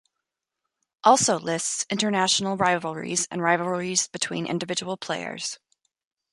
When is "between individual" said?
4.07-4.97